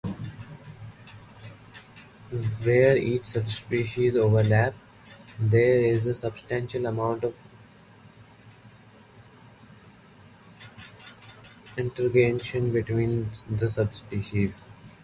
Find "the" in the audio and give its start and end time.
13.47-13.69